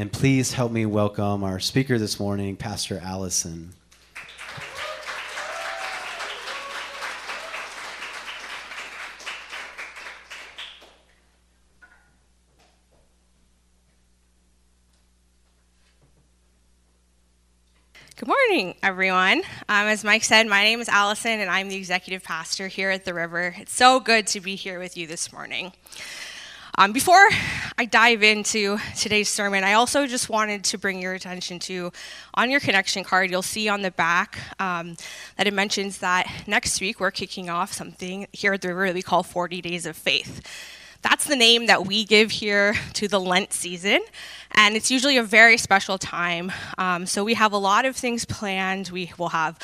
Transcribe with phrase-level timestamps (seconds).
[0.00, 3.74] And please help me welcome our speaker this morning, Pastor Alison.
[18.16, 19.42] Good morning, everyone.
[19.68, 23.04] Um, as Mike said, my name is Alison, and I'm the executive pastor here at
[23.04, 23.54] the River.
[23.58, 25.72] It's so good to be here with you this morning.
[26.80, 27.28] Um, before
[27.76, 31.92] I dive into today's sermon, I also just wanted to bring your attention to
[32.32, 34.96] on your connection card, you'll see on the back um,
[35.36, 38.94] that it mentions that next week we're kicking off something here at the River that
[38.94, 40.40] we call 40 Days of Faith.
[41.02, 44.00] That's the name that we give here to the Lent season,
[44.52, 46.50] and it's usually a very special time.
[46.78, 48.88] Um, so we have a lot of things planned.
[48.88, 49.58] We will have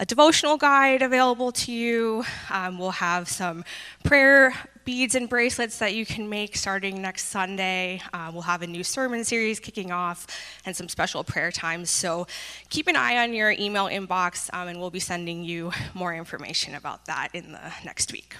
[0.00, 2.24] a devotional guide available to you.
[2.48, 3.64] Um, we'll have some
[4.02, 4.54] prayer
[4.86, 8.00] beads and bracelets that you can make starting next Sunday.
[8.14, 10.26] Uh, we'll have a new sermon series kicking off
[10.64, 11.90] and some special prayer times.
[11.90, 12.26] So
[12.70, 16.74] keep an eye on your email inbox, um, and we'll be sending you more information
[16.74, 18.36] about that in the next week.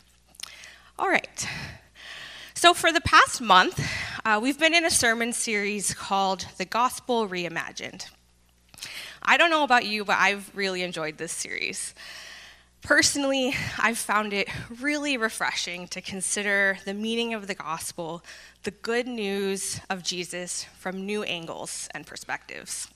[0.98, 1.46] All right.
[2.54, 3.80] So, for the past month,
[4.24, 8.06] uh, we've been in a sermon series called The Gospel Reimagined.
[9.30, 11.94] I don't know about you, but I've really enjoyed this series.
[12.82, 14.48] Personally, I've found it
[14.80, 18.24] really refreshing to consider the meaning of the gospel,
[18.64, 22.88] the good news of Jesus from new angles and perspectives.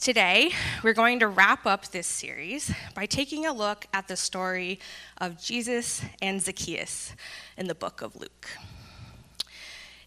[0.00, 4.80] Today, we're going to wrap up this series by taking a look at the story
[5.18, 7.12] of Jesus and Zacchaeus
[7.58, 8.48] in the book of Luke.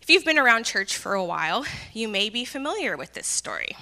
[0.02, 1.64] If you've been around church for a while,
[1.94, 3.76] you may be familiar with this story.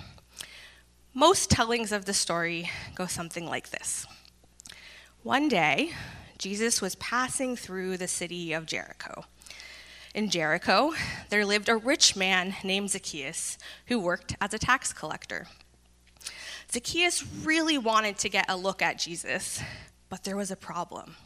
[1.14, 4.08] Most tellings of the story go something like this
[5.24, 5.92] One day,
[6.38, 9.26] Jesus was passing through the city of Jericho.
[10.16, 10.94] In Jericho,
[11.28, 15.48] there lived a rich man named Zacchaeus who worked as a tax collector.
[16.72, 19.62] Zacchaeus really wanted to get a look at Jesus,
[20.08, 21.18] but there was a problem.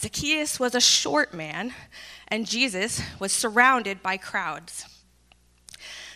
[0.00, 1.74] Zacchaeus was a short man,
[2.28, 4.86] and Jesus was surrounded by crowds.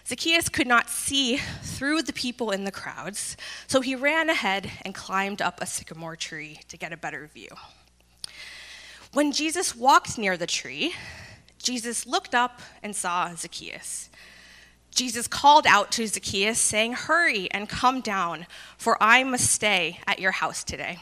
[0.06, 4.94] Zacchaeus could not see through the people in the crowds, so he ran ahead and
[4.94, 7.48] climbed up a sycamore tree to get a better view.
[9.14, 10.94] When Jesus walked near the tree,
[11.62, 14.10] Jesus looked up and saw Zacchaeus.
[14.90, 20.18] Jesus called out to Zacchaeus, saying, Hurry and come down, for I must stay at
[20.18, 20.98] your house today.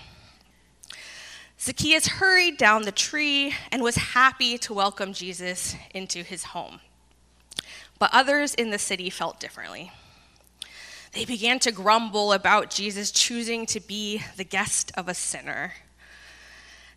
[1.58, 6.80] Zacchaeus hurried down the tree and was happy to welcome Jesus into his home.
[7.98, 9.92] But others in the city felt differently.
[11.12, 15.74] They began to grumble about Jesus choosing to be the guest of a sinner.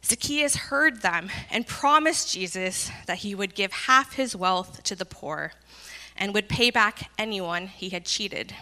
[0.04, 5.06] Zacchaeus heard them and promised Jesus that he would give half his wealth to the
[5.06, 5.52] poor
[6.16, 8.54] and would pay back anyone he had cheated.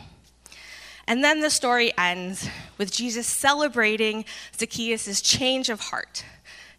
[1.06, 4.26] And then the story ends with Jesus celebrating
[4.58, 6.24] Zacchaeus' change of heart,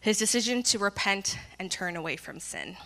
[0.01, 2.77] his decision to repent and turn away from sin.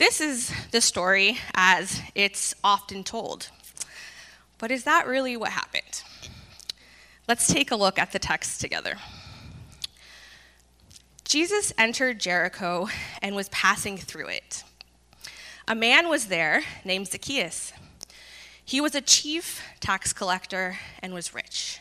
[0.00, 3.50] This is the story as it's often told.
[4.56, 6.02] But is that really what happened?
[7.28, 8.96] Let's take a look at the text together.
[11.24, 12.88] Jesus entered Jericho
[13.20, 14.64] and was passing through it.
[15.68, 17.74] A man was there named Zacchaeus.
[18.64, 21.78] He was a chief tax collector and was rich.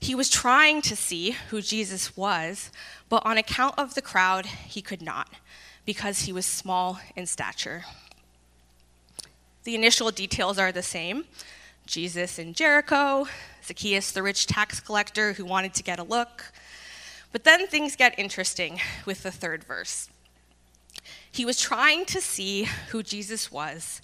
[0.00, 2.72] He was trying to see who Jesus was,
[3.08, 5.28] but on account of the crowd, he could not
[5.84, 7.84] because he was small in stature.
[9.64, 11.24] The initial details are the same
[11.86, 13.26] Jesus in Jericho,
[13.62, 16.52] Zacchaeus, the rich tax collector who wanted to get a look,
[17.32, 20.08] but then things get interesting with the third verse.
[21.30, 24.00] He was trying to see who Jesus was,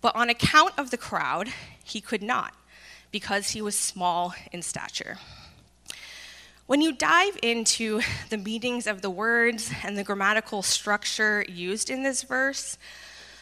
[0.00, 1.48] but on account of the crowd,
[1.84, 2.54] he could not
[3.12, 5.18] because he was small in stature.
[6.72, 8.00] When you dive into
[8.30, 12.78] the meanings of the words and the grammatical structure used in this verse,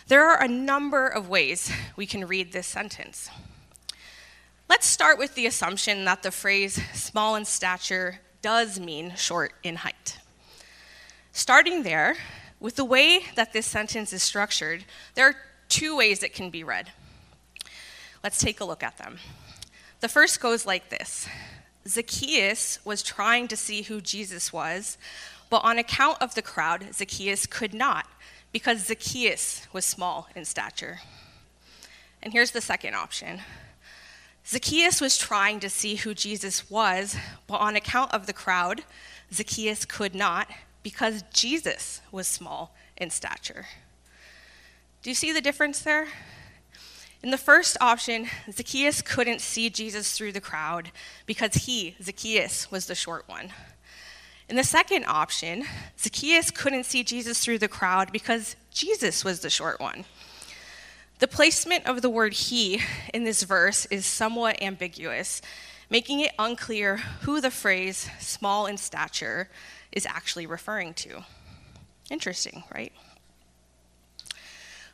[0.08, 3.30] there are a number of ways we can read this sentence.
[4.68, 9.76] Let's start with the assumption that the phrase small in stature does mean short in
[9.76, 10.18] height.
[11.30, 12.16] Starting there,
[12.58, 14.84] with the way that this sentence is structured,
[15.14, 15.36] there are
[15.68, 16.90] two ways it can be read.
[18.24, 19.18] Let's take a look at them.
[20.00, 21.28] The first goes like this
[21.86, 24.98] Zacchaeus was trying to see who Jesus was,
[25.48, 28.06] but on account of the crowd, Zacchaeus could not,
[28.52, 31.00] because Zacchaeus was small in stature.
[32.22, 33.40] And here's the second option
[34.46, 37.16] Zacchaeus was trying to see who Jesus was,
[37.46, 38.82] but on account of the crowd,
[39.32, 40.48] Zacchaeus could not
[40.82, 43.66] because Jesus was small in stature.
[45.02, 46.08] Do you see the difference there?
[47.22, 50.90] In the first option, Zacchaeus couldn't see Jesus through the crowd
[51.26, 53.52] because he, Zacchaeus, was the short one.
[54.48, 55.64] In the second option,
[55.98, 60.06] Zacchaeus couldn't see Jesus through the crowd because Jesus was the short one.
[61.18, 62.80] The placement of the word he
[63.12, 65.42] in this verse is somewhat ambiguous,
[65.90, 69.50] making it unclear who the phrase small in stature
[69.92, 71.22] is actually referring to.
[72.10, 72.92] Interesting, right?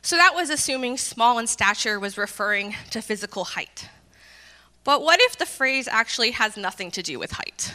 [0.01, 3.89] So that was assuming small in stature was referring to physical height.
[4.83, 7.73] But what if the phrase actually has nothing to do with height?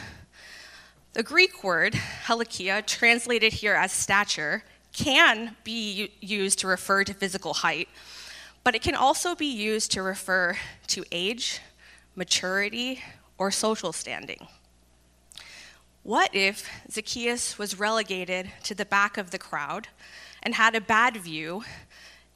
[1.13, 7.53] The Greek word, helikia, translated here as stature, can be used to refer to physical
[7.53, 7.87] height,
[8.63, 11.59] but it can also be used to refer to age,
[12.15, 13.03] maturity,
[13.37, 14.47] or social standing.
[16.01, 19.87] What if Zacchaeus was relegated to the back of the crowd
[20.41, 21.63] and had a bad view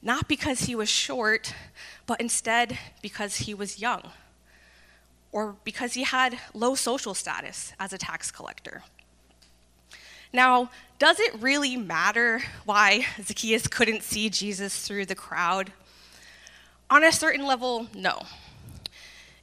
[0.02, 1.54] not because he was short,
[2.06, 4.02] but instead because he was young,
[5.32, 8.82] or because he had low social status as a tax collector.
[10.32, 15.72] Now, does it really matter why Zacchaeus couldn't see Jesus through the crowd?
[16.90, 18.22] On a certain level, no.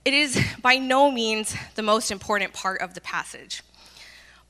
[0.04, 3.64] It is by no means the most important part of the passage,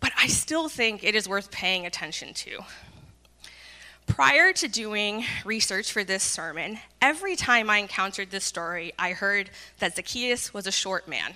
[0.02, 2.66] but I still think it is worth paying attention to.
[4.08, 9.50] Prior to doing research for this sermon, every time I encountered this story, I heard
[9.80, 11.34] that Zacchaeus was a short man.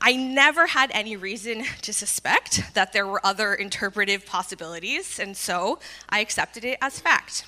[0.00, 5.78] I never had any reason to suspect that there were other interpretive possibilities, and so
[6.08, 7.44] I accepted it as fact.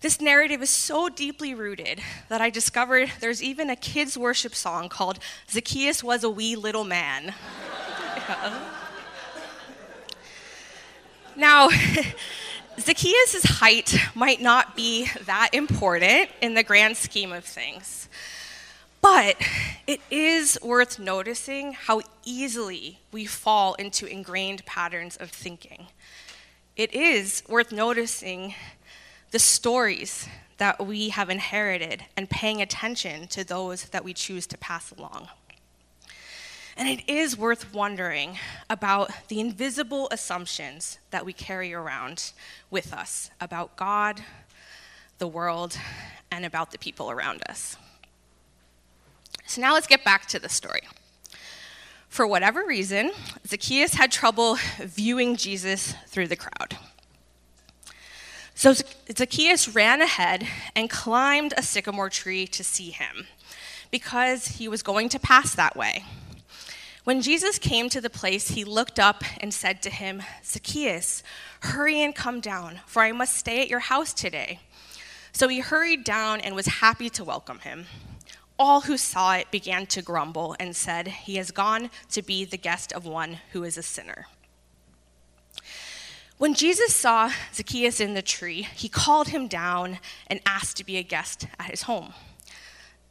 [0.00, 4.88] This narrative is so deeply rooted that I discovered there's even a kids' worship song
[4.88, 5.18] called
[5.50, 7.34] Zacchaeus Was a Wee Little Man.
[11.36, 11.68] now,
[12.78, 18.08] Zacchaeus' height might not be that important in the grand scheme of things,
[19.00, 19.36] but
[19.86, 25.88] it is worth noticing how easily we fall into ingrained patterns of thinking.
[26.76, 28.54] It is worth noticing
[29.30, 30.28] the stories
[30.58, 35.28] that we have inherited and paying attention to those that we choose to pass along.
[36.76, 38.38] And it is worth wondering
[38.68, 42.32] about the invisible assumptions that we carry around
[42.70, 44.22] with us about God,
[45.18, 45.76] the world,
[46.30, 47.76] and about the people around us.
[49.46, 50.82] So now let's get back to the story.
[52.08, 53.12] For whatever reason,
[53.46, 56.76] Zacchaeus had trouble viewing Jesus through the crowd.
[58.54, 58.74] So
[59.16, 60.46] Zacchaeus ran ahead
[60.76, 63.26] and climbed a sycamore tree to see him
[63.90, 66.04] because he was going to pass that way.
[67.04, 71.22] When Jesus came to the place, he looked up and said to him, Zacchaeus,
[71.60, 74.60] hurry and come down, for I must stay at your house today.
[75.32, 77.86] So he hurried down and was happy to welcome him.
[78.58, 82.58] All who saw it began to grumble and said, He has gone to be the
[82.58, 84.26] guest of one who is a sinner.
[86.36, 90.98] When Jesus saw Zacchaeus in the tree, he called him down and asked to be
[90.98, 92.12] a guest at his home.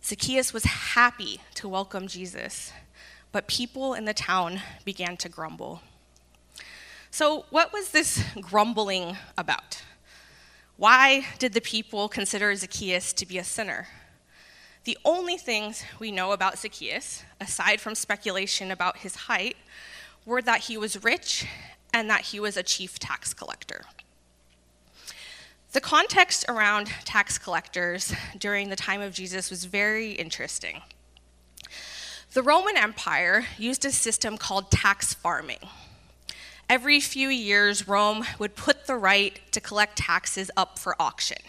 [0.03, 2.71] Zacchaeus was happy to welcome Jesus
[3.31, 5.81] but people in the town began to grumble.
[7.11, 9.81] So, what was this grumbling about?
[10.77, 13.87] Why did the people consider Zacchaeus to be a sinner?
[14.85, 19.57] The only things we know about Zacchaeus, aside from speculation about his height,
[20.25, 21.45] were that he was rich
[21.93, 23.85] and that he was a chief tax collector.
[25.71, 30.81] The context around tax collectors during the time of Jesus was very interesting.
[32.31, 35.67] The Roman Empire used a system called tax farming.
[36.69, 41.39] Every few years, Rome would put the right to collect taxes up for auction.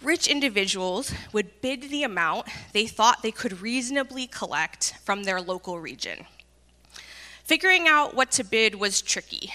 [0.00, 5.78] Rich individuals would bid the amount they thought they could reasonably collect from their local
[5.78, 6.24] region.
[7.44, 9.52] Figuring out what to bid was tricky.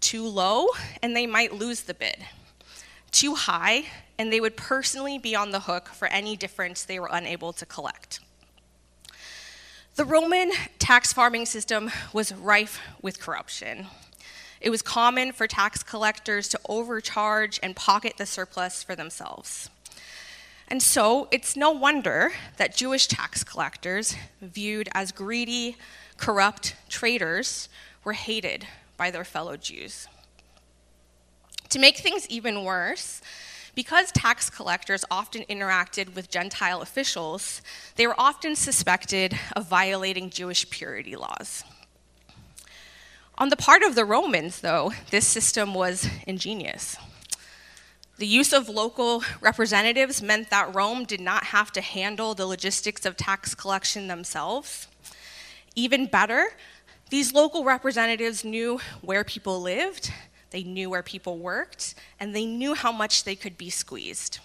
[0.00, 0.68] Too low,
[1.02, 2.24] and they might lose the bid.
[3.10, 3.84] Too high,
[4.18, 7.66] and they would personally be on the hook for any difference they were unable to
[7.66, 8.20] collect.
[10.00, 13.86] The Roman tax farming system was rife with corruption.
[14.58, 19.68] It was common for tax collectors to overcharge and pocket the surplus for themselves.
[20.68, 25.76] And so it's no wonder that Jewish tax collectors, viewed as greedy,
[26.16, 27.68] corrupt traitors,
[28.02, 28.66] were hated
[28.96, 30.08] by their fellow Jews.
[31.68, 33.20] To make things even worse,
[33.74, 37.62] because tax collectors often interacted with Gentile officials,
[37.96, 41.64] they were often suspected of violating Jewish purity laws.
[43.38, 46.96] On the part of the Romans, though, this system was ingenious.
[48.18, 53.06] The use of local representatives meant that Rome did not have to handle the logistics
[53.06, 54.88] of tax collection themselves.
[55.74, 56.50] Even better,
[57.08, 60.12] these local representatives knew where people lived,
[60.50, 64.38] they knew where people worked, and they knew how much they could be squeezed.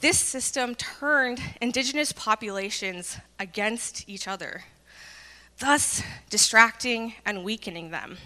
[0.00, 4.64] This system turned indigenous populations against each other,
[5.60, 8.18] thus distracting and weakening them,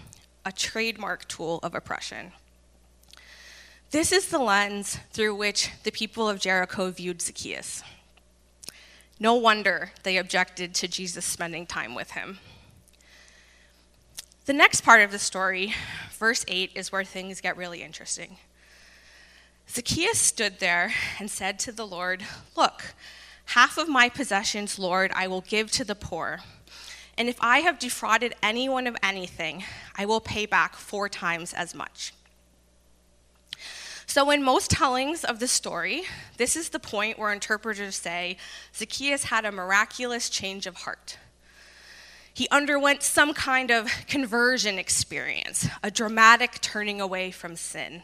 [0.43, 2.31] a trademark tool of oppression.
[3.91, 7.83] This is the lens through which the people of Jericho viewed Zacchaeus.
[9.19, 12.39] No wonder they objected to Jesus spending time with him.
[14.47, 15.73] The next part of the story,
[16.11, 18.37] verse 8, is where things get really interesting.
[19.69, 22.23] Zacchaeus stood there and said to the Lord,
[22.55, 22.93] Look,
[23.47, 26.39] half of my possessions, Lord, I will give to the poor.
[27.17, 29.65] And if I have defrauded anyone of anything,
[29.97, 32.13] I will pay back four times as much.
[34.05, 36.03] So, in most tellings of the story,
[36.37, 38.37] this is the point where interpreters say
[38.73, 41.17] Zacchaeus had a miraculous change of heart.
[42.37, 48.03] He underwent some kind of conversion experience, a dramatic turning away from sin.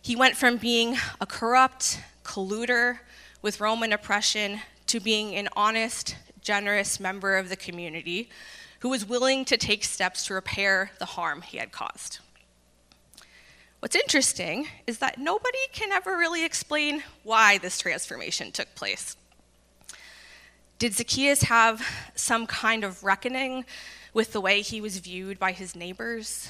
[0.00, 3.00] He went from being a corrupt colluder
[3.42, 8.30] with Roman oppression to being an honest, generous member of the community
[8.78, 12.20] who was willing to take steps to repair the harm he had caused.
[13.80, 19.16] What's interesting is that nobody can ever really explain why this transformation took place.
[20.80, 23.66] Did Zacchaeus have some kind of reckoning
[24.14, 26.48] with the way he was viewed by his neighbors?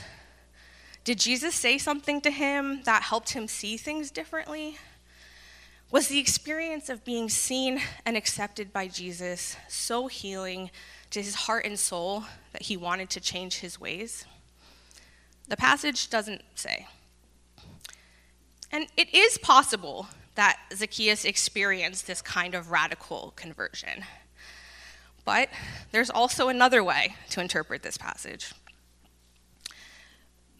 [1.02, 4.78] Did Jesus say something to him that helped him see things differently?
[5.90, 10.70] Was the experience of being seen and accepted by Jesus so healing
[11.10, 12.22] to his heart and soul
[12.52, 14.26] that he wanted to change his ways?
[15.48, 16.86] The passage doesn't say.
[18.70, 20.06] And it is possible
[20.36, 24.04] that Zacchaeus experienced this kind of radical conversion.
[25.24, 25.48] But
[25.92, 28.52] there's also another way to interpret this passage.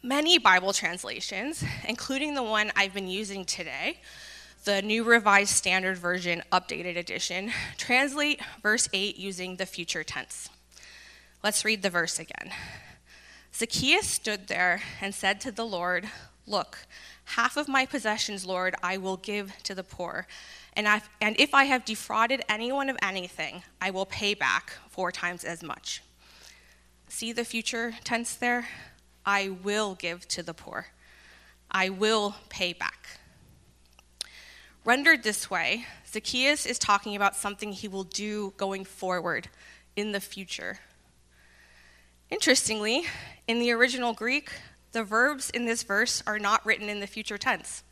[0.02, 4.00] Many Bible translations, including the one I've been using today,
[4.64, 10.49] the New Revised Standard Version Updated Edition, translate verse 8 using the future tense.
[11.43, 12.50] Let's read the verse again.
[13.55, 16.09] Zacchaeus stood there and said to the Lord,
[16.47, 16.87] Look,
[17.37, 20.26] Half of my possessions, Lord, I will give to the poor.
[20.80, 25.12] And, i and if I have defrauded anyone of anything, I will pay back four
[25.12, 26.02] times as much.
[27.06, 28.66] See the future tense there?
[29.26, 30.87] I will give to the poor.
[31.70, 33.20] I will pay back.
[34.82, 39.50] Rendered this way, Zacchaeus is talking about something he will do going forward
[39.96, 40.78] in the future.
[42.30, 43.04] Interestingly,
[43.46, 44.49] in the original Greek,
[44.92, 47.82] the verbs in this verse are not written in the future tense.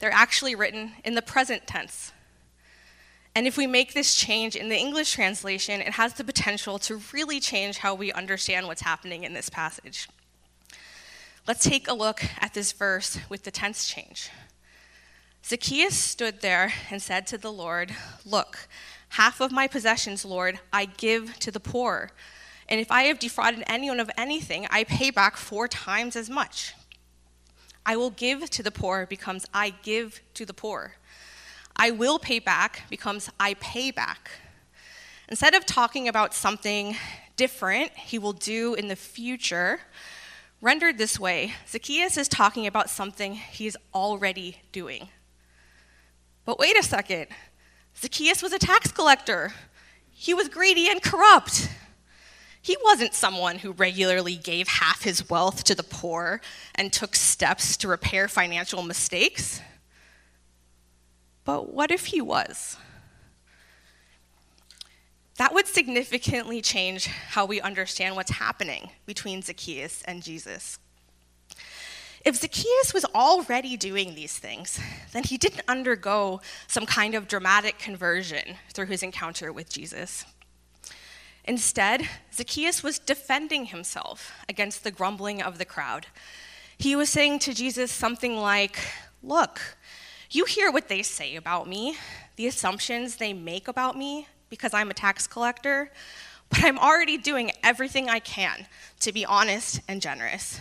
[0.00, 2.12] They're actually written in the present tense.
[3.34, 7.02] And if we make this change in the English translation, it has the potential to
[7.12, 10.08] really change how we understand what's happening in this passage.
[11.46, 14.30] Let's take a look at this verse with the tense change.
[15.44, 18.68] Zacchaeus stood there and said to the Lord, Look,
[19.10, 22.10] half of my possessions, Lord, I give to the poor.
[22.68, 26.74] And if I have defrauded anyone of anything, I pay back four times as much.
[27.88, 30.96] I will give to the poor becomes I give to the poor.
[31.76, 34.30] I will pay back becomes I pay back.
[35.28, 36.96] Instead of talking about something
[37.36, 39.80] different he will do in the future,
[40.60, 45.08] rendered this way, Zacchaeus is talking about something he's already doing.
[46.44, 47.28] But wait a second
[47.96, 49.52] Zacchaeus was a tax collector,
[50.10, 51.68] he was greedy and corrupt.
[52.66, 56.40] He wasn't someone who regularly gave half his wealth to the poor
[56.74, 59.60] and took steps to repair financial mistakes.
[61.44, 62.76] But what if he was?
[65.36, 70.80] That would significantly change how we understand what's happening between Zacchaeus and Jesus.
[72.24, 74.80] If Zacchaeus was already doing these things,
[75.12, 80.24] then he didn't undergo some kind of dramatic conversion through his encounter with Jesus.
[81.46, 86.06] Instead, Zacchaeus was defending himself against the grumbling of the crowd.
[86.76, 88.78] He was saying to Jesus something like,
[89.22, 89.60] Look,
[90.30, 91.96] you hear what they say about me,
[92.36, 95.90] the assumptions they make about me because I'm a tax collector,
[96.50, 98.66] but I'm already doing everything I can
[99.00, 100.60] to be honest and generous.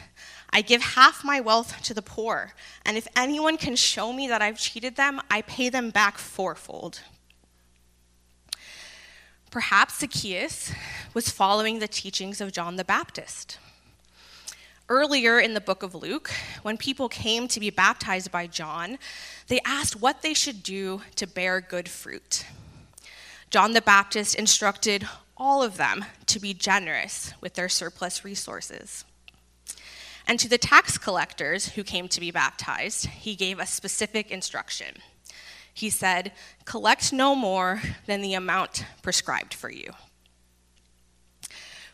[0.52, 2.54] I give half my wealth to the poor,
[2.86, 7.02] and if anyone can show me that I've cheated them, I pay them back fourfold.
[9.56, 10.74] Perhaps Zacchaeus
[11.14, 13.58] was following the teachings of John the Baptist.
[14.90, 16.30] Earlier in the book of Luke,
[16.62, 18.98] when people came to be baptized by John,
[19.48, 22.46] they asked what they should do to bear good fruit.
[23.50, 25.08] John the Baptist instructed
[25.38, 29.06] all of them to be generous with their surplus resources.
[30.28, 34.98] And to the tax collectors who came to be baptized, he gave a specific instruction.
[35.76, 36.32] He said,
[36.64, 39.92] Collect no more than the amount prescribed for you.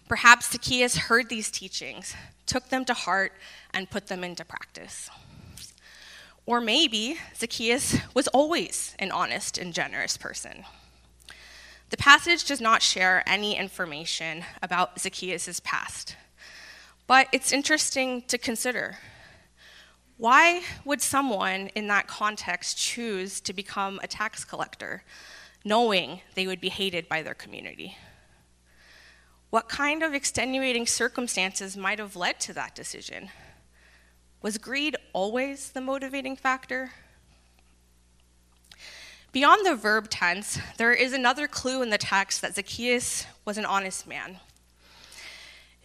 [0.08, 2.14] Perhaps Zacchaeus heard these teachings,
[2.46, 3.34] took them to heart,
[3.74, 5.10] and put them into practice.
[6.46, 10.64] Or maybe Zacchaeus was always an honest and generous person.
[11.90, 16.16] The passage does not share any information about Zacchaeus' past,
[17.08, 19.00] but it's interesting to consider.
[20.22, 25.02] Why would someone in that context choose to become a tax collector,
[25.66, 27.98] knowing they would be hated by their community?
[29.50, 33.30] What kind of extenuating circumstances might have led to that decision?
[34.44, 36.92] Was greed always the motivating factor?
[39.32, 43.66] Beyond the verb tense, there is another clue in the text that Zacchaeus was an
[43.66, 44.40] honest man.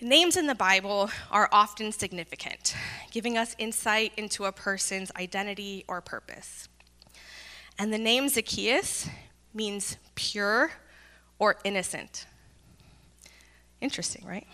[0.00, 2.76] Names in the Bible are often significant,
[3.10, 6.68] giving us insight into a person's identity or purpose.
[7.78, 9.08] And the name Zacchaeus
[9.54, 10.70] means pure
[11.38, 12.26] or innocent.
[13.80, 14.46] Interesting, right?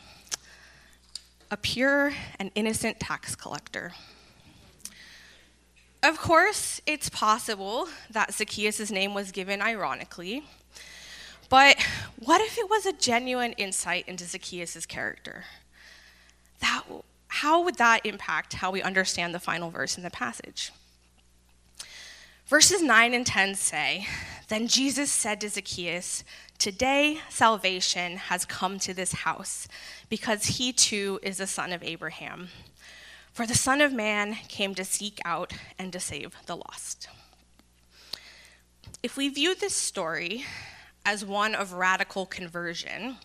[1.50, 3.92] A pure and innocent tax collector.
[6.04, 10.44] Of course, it's possible that Zacchaeus' name was given ironically,
[11.52, 11.76] but
[12.18, 15.44] what if it was a genuine insight into Zacchaeus' character?
[16.60, 16.82] That,
[17.28, 20.72] how would that impact how we understand the final verse in the passage?
[22.46, 24.06] Verses 9 and 10 say
[24.48, 26.24] Then Jesus said to Zacchaeus,
[26.56, 29.68] Today salvation has come to this house,
[30.08, 32.48] because he too is a son of Abraham.
[33.34, 37.08] For the Son of Man came to seek out and to save the lost.
[39.02, 40.46] If we view this story
[41.04, 43.16] as one of radical conversion,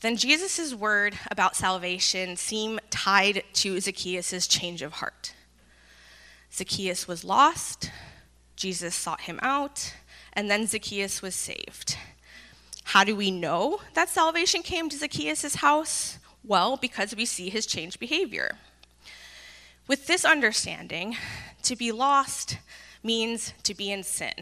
[0.00, 5.34] then Jesus' word about salvation seem tied to Zacchaeus' change of heart.
[6.52, 7.90] Zacchaeus was lost,
[8.56, 9.94] Jesus sought him out,
[10.32, 11.96] and then Zacchaeus was saved.
[12.84, 16.18] How do we know that salvation came to Zacchaeus' house?
[16.44, 18.56] Well, because we see his changed behavior.
[19.86, 21.16] With this understanding,
[21.64, 22.58] to be lost
[23.02, 24.32] means to be in sin,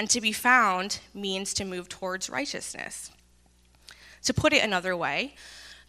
[0.00, 3.10] and to be found means to move towards righteousness.
[4.22, 5.34] To put it another way,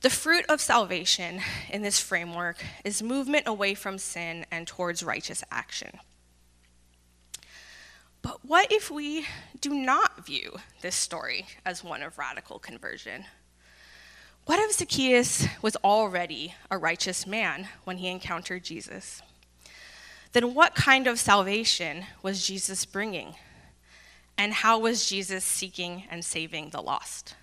[0.02, 5.45] the fruit of salvation in this framework is movement away from sin and towards righteous
[5.50, 5.91] action.
[8.21, 9.28] But what if we
[9.62, 13.24] do not view this story as one of radical conversion?
[14.43, 19.21] What if Zacchaeus was already a righteous man when he encountered Jesus?
[20.34, 23.36] Then what kind of salvation was Jesus bringing?
[24.38, 27.36] And how was Jesus seeking and saving the lost?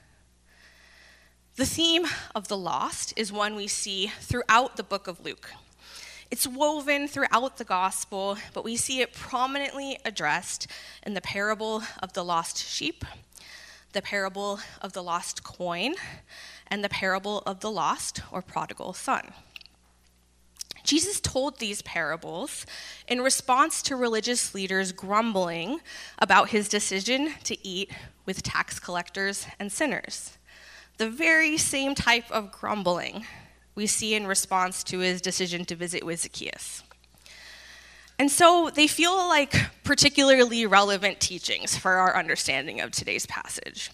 [1.57, 5.53] The theme of the lost is one we see throughout the book of Luke.
[6.31, 10.67] It's woven throughout the gospel, but we see it prominently addressed
[11.05, 13.05] in the parable of the lost sheep,
[13.93, 15.95] the parable of the lost coin,
[16.67, 19.33] and the parable of the lost or prodigal son.
[20.89, 22.65] Jesus told these parables
[23.07, 25.81] in response to religious leaders grumbling
[26.19, 27.91] about his decision to eat
[28.25, 30.39] with tax collectors and sinners.
[30.97, 33.27] The very same type of grumbling
[33.75, 36.83] we see in response to his decision to visit with Zacchaeus.
[38.19, 43.91] And so they feel like particularly relevant teachings for our understanding of today's passage.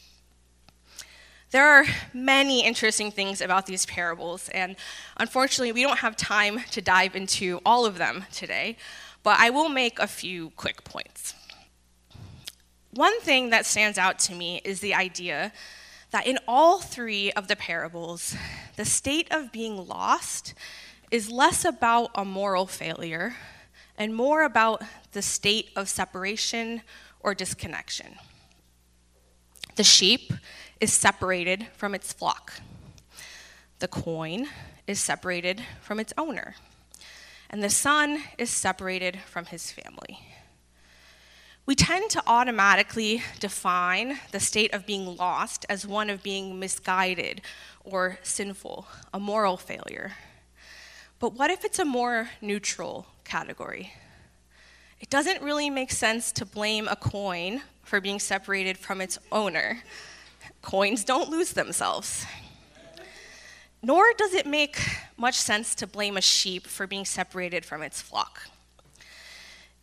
[1.55, 4.75] There are many interesting things about these parables, and
[5.19, 8.77] unfortunately, we don't have time to dive into all of them today,
[9.23, 11.33] but I will make a few quick points.
[12.91, 15.53] One thing that stands out to me is the idea
[16.11, 18.35] that in all three of the parables,
[18.75, 20.55] the state of being lost
[21.13, 23.37] is less about a moral failure
[23.97, 26.83] and more about the state of separation
[27.21, 28.17] or disconnection.
[29.77, 30.33] The sheep
[30.85, 32.61] is separated from its flock,
[33.81, 34.47] the coin
[34.87, 36.55] is separated from its owner,
[37.51, 40.21] and the son is separated from his family
[41.67, 47.41] we tend to automatically define the state of being lost as one of being misguided
[47.85, 50.13] or sinful, a moral failure.
[51.19, 53.95] But what if it's a more neutral category?
[55.01, 59.83] It doesn't really make sense to blame a coin for being separated from its owner.
[60.65, 62.27] Coins don't lose themselves.
[63.83, 64.79] Nor does it make
[65.17, 68.49] much sense to blame a sheep for being separated from its flock.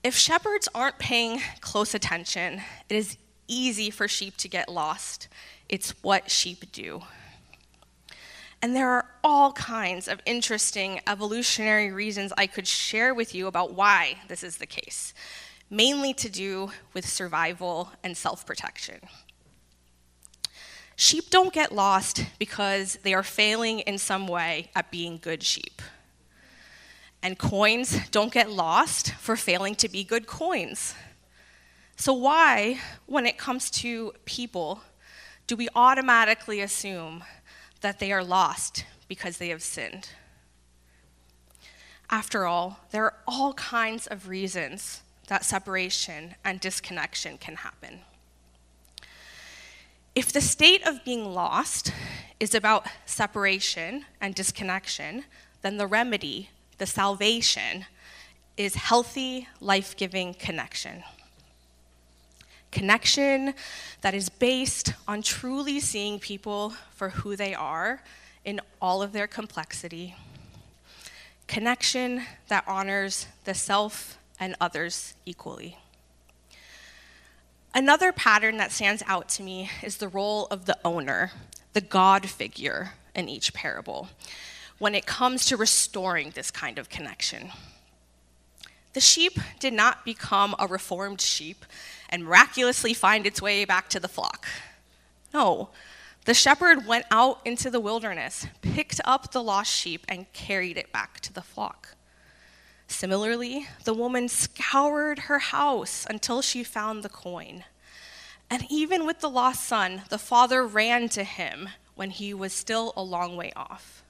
[0.03, 3.17] If shepherds aren't paying close attention, it is
[3.47, 5.27] easy for sheep to get lost.
[5.69, 7.03] It's what sheep do.
[8.63, 13.73] And there are all kinds of interesting evolutionary reasons I could share with you about
[13.73, 15.13] why this is the case,
[15.69, 18.99] mainly to do with survival and self protection.
[21.01, 25.81] Sheep don't get lost because they are failing in some way at being good sheep.
[27.23, 30.93] And coins don't get lost for failing to be good coins.
[31.95, 34.81] So, why, when it comes to people,
[35.47, 37.23] do we automatically assume
[37.79, 40.09] that they are lost because they have sinned?
[42.11, 48.01] After all, there are all kinds of reasons that separation and disconnection can happen.
[50.21, 51.91] If the state of being lost
[52.39, 55.23] is about separation and disconnection,
[55.63, 57.88] then the remedy, the salvation,
[58.55, 61.03] is healthy, life giving connection.
[62.71, 63.55] Connection
[64.01, 68.03] that is based on truly seeing people for who they are
[68.45, 70.13] in all of their complexity.
[71.47, 75.79] Connection that honors the self and others equally.
[77.73, 81.31] Another pattern that stands out to me is the role of the owner,
[81.71, 84.10] the God figure in each parable,
[84.77, 87.51] when it comes to restoring this kind of connection.
[88.93, 91.65] The sheep did not become a reformed sheep
[92.10, 94.47] and miraculously find its way back to the flock.
[95.34, 95.69] No,
[96.25, 100.91] the shepherd went out into the wilderness, picked up the lost sheep, and carried it
[100.91, 101.95] back to the flock.
[102.91, 107.63] Similarly, the woman scoured her house until she found the coin.
[108.49, 112.91] And even with the lost son, the father ran to him when he was still
[112.97, 114.04] a long way off.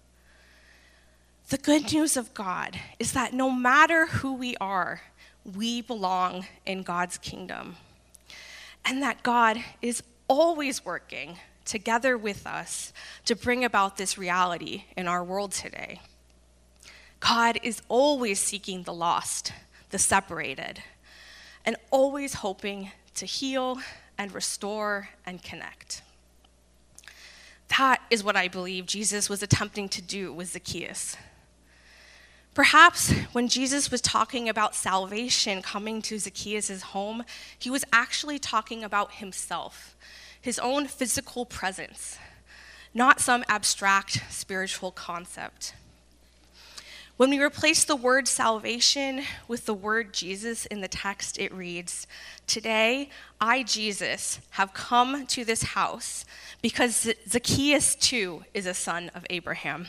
[1.50, 5.02] The good news of God is that no matter who we are,
[5.46, 7.76] we belong in God's kingdom.
[8.84, 12.92] And that God is always working together with us
[13.26, 16.02] to bring about this reality in our world today.
[17.22, 19.54] God is always seeking the lost,
[19.92, 20.84] the separated,
[21.66, 23.80] and always hoping to heal
[24.18, 26.02] and restore and connect.
[27.78, 31.16] That is what I believe Jesus was attempting to do with Zacchaeus.
[32.54, 37.24] Perhaps when Jesus was talking about salvation coming to Zacchaeus' home,
[37.58, 39.96] he was actually talking about himself,
[40.42, 42.18] his own physical presence,
[42.94, 45.74] not some abstract spiritual concept.
[47.22, 52.08] When we replace the word salvation with the word Jesus in the text, it reads
[52.48, 56.26] Today, I, Jesus, have come to this house
[56.64, 59.86] because Zacchaeus too is a son of Abraham.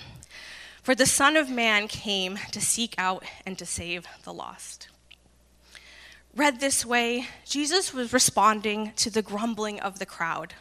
[0.82, 4.88] For the Son of Man came to seek out and to save the lost.
[6.36, 10.52] Read this way, Jesus was responding to the grumbling of the crowd.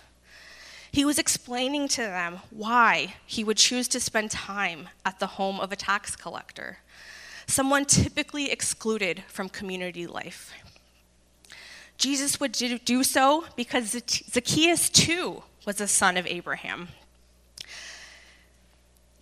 [0.91, 5.59] He was explaining to them why he would choose to spend time at the home
[5.61, 6.79] of a tax collector,
[7.47, 10.51] someone typically excluded from community life.
[11.97, 16.89] Jesus would do so because Zacchaeus too was a son of Abraham.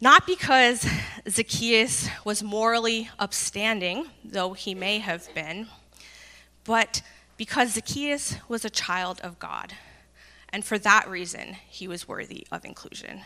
[0.01, 0.88] Not because
[1.27, 5.67] Zacchaeus was morally upstanding, though he may have been,
[6.63, 7.03] but
[7.38, 9.73] because Zacchaeus was a child of God
[10.51, 13.21] and for that reason, he was worthy of inclusion.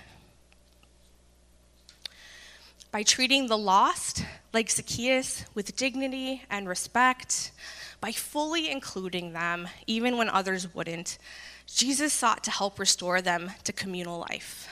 [2.92, 7.52] By treating the lost, like Zacchaeus, with dignity and respect,
[8.00, 11.18] by fully including them, even when others wouldn't,
[11.66, 14.68] Jesus sought to help restore them to communal life,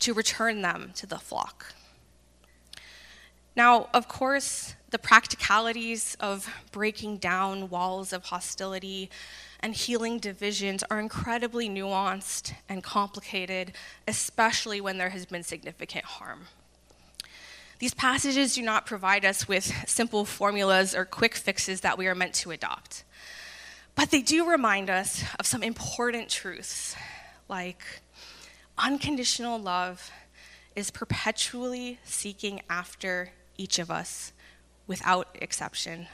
[0.00, 1.72] to return them to the flock.
[3.56, 9.10] Now, of course, the practicalities of breaking down walls of hostility
[9.64, 13.72] and healing divisions are incredibly nuanced and complicated,
[14.06, 16.40] especially when there has been significant harm.
[17.78, 22.14] These passages do not provide us with simple formulas or quick fixes that we are
[22.14, 23.04] meant to adopt.
[23.94, 26.94] But they do remind us of some important truths,
[27.48, 27.80] like
[28.76, 30.10] unconditional love
[30.76, 34.34] is perpetually seeking after each of us
[34.86, 36.06] without exception.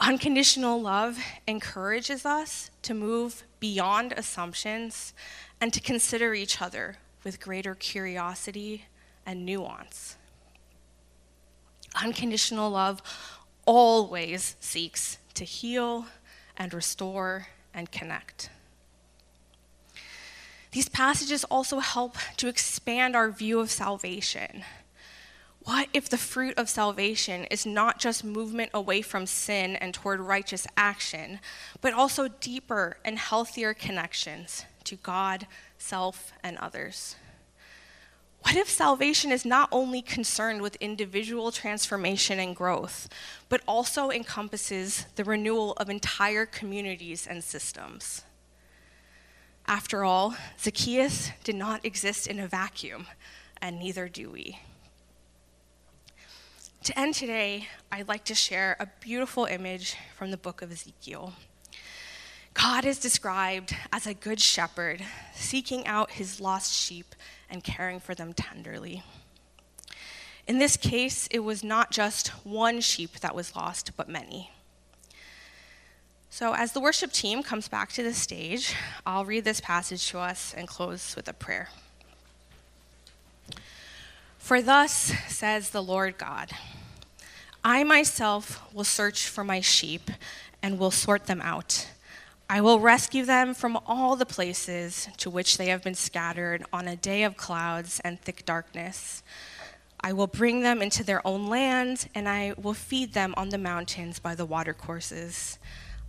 [0.00, 5.14] Unconditional love encourages us to move beyond assumptions
[5.60, 8.86] and to consider each other with greater curiosity
[9.24, 10.16] and nuance.
[12.02, 13.00] Unconditional love
[13.66, 16.06] always seeks to heal
[16.56, 18.50] and restore and connect.
[20.72, 24.64] These passages also help to expand our view of salvation.
[25.64, 30.20] What if the fruit of salvation is not just movement away from sin and toward
[30.20, 31.40] righteous action,
[31.80, 35.46] but also deeper and healthier connections to God,
[35.78, 37.16] self, and others?
[38.42, 43.08] What if salvation is not only concerned with individual transformation and growth,
[43.48, 48.22] but also encompasses the renewal of entire communities and systems?
[49.66, 53.06] After all, Zacchaeus did not exist in a vacuum,
[53.62, 54.58] and neither do we.
[56.84, 61.32] To end today, I'd like to share a beautiful image from the book of Ezekiel.
[62.52, 65.02] God is described as a good shepherd,
[65.34, 67.14] seeking out his lost sheep
[67.48, 69.02] and caring for them tenderly.
[70.46, 74.50] In this case, it was not just one sheep that was lost, but many.
[76.28, 78.74] So, as the worship team comes back to the stage,
[79.06, 81.70] I'll read this passage to us and close with a prayer.
[84.36, 86.50] For thus says the Lord God
[87.66, 90.10] I myself will search for my sheep
[90.62, 91.88] and will sort them out.
[92.48, 96.86] I will rescue them from all the places to which they have been scattered on
[96.86, 99.22] a day of clouds and thick darkness.
[99.98, 103.56] I will bring them into their own land, and I will feed them on the
[103.56, 105.58] mountains by the watercourses.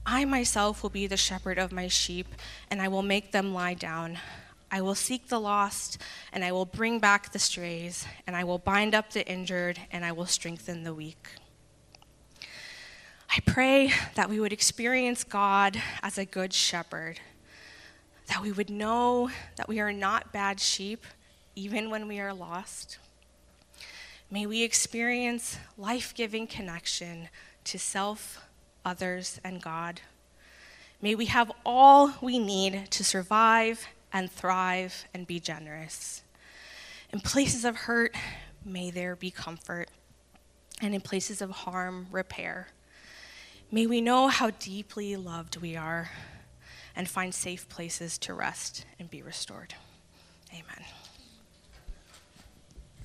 [0.05, 2.27] I myself will be the shepherd of my sheep,
[2.69, 4.19] and I will make them lie down.
[4.69, 5.99] I will seek the lost,
[6.33, 10.03] and I will bring back the strays, and I will bind up the injured, and
[10.03, 11.29] I will strengthen the weak.
[13.35, 17.19] I pray that we would experience God as a good shepherd,
[18.27, 21.03] that we would know that we are not bad sheep,
[21.53, 22.97] even when we are lost.
[24.31, 27.27] May we experience life giving connection
[27.65, 28.47] to self,
[28.85, 29.99] others, and God.
[31.01, 36.23] May we have all we need to survive and thrive and be generous.
[37.11, 38.15] In places of hurt,
[38.63, 39.89] may there be comfort,
[40.81, 42.69] and in places of harm, repair.
[43.71, 46.11] May we know how deeply loved we are
[46.95, 49.73] and find safe places to rest and be restored.
[50.53, 50.85] Amen.